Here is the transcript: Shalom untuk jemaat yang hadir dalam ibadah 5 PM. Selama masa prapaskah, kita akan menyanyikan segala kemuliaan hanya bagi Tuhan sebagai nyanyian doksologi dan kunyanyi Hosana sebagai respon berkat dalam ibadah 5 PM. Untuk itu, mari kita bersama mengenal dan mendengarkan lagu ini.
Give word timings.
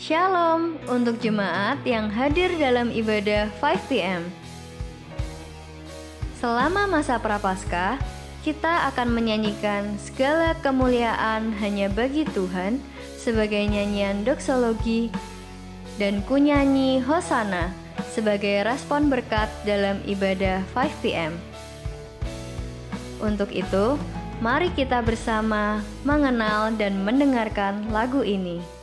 Shalom 0.00 0.80
untuk 0.88 1.20
jemaat 1.20 1.84
yang 1.84 2.08
hadir 2.08 2.48
dalam 2.56 2.88
ibadah 2.88 3.52
5 3.60 3.84
PM. 3.92 4.24
Selama 6.40 6.88
masa 6.88 7.20
prapaskah, 7.20 8.00
kita 8.40 8.88
akan 8.88 9.12
menyanyikan 9.12 10.00
segala 10.00 10.56
kemuliaan 10.64 11.52
hanya 11.60 11.92
bagi 11.92 12.24
Tuhan 12.32 12.80
sebagai 13.20 13.60
nyanyian 13.60 14.24
doksologi 14.24 15.12
dan 16.00 16.24
kunyanyi 16.24 17.04
Hosana 17.04 17.68
sebagai 18.08 18.64
respon 18.64 19.12
berkat 19.12 19.52
dalam 19.68 20.00
ibadah 20.08 20.64
5 20.72 20.96
PM. 21.04 21.36
Untuk 23.20 23.52
itu, 23.52 24.00
mari 24.40 24.72
kita 24.72 25.04
bersama 25.04 25.84
mengenal 26.08 26.72
dan 26.80 27.04
mendengarkan 27.04 27.92
lagu 27.92 28.24
ini. 28.24 28.79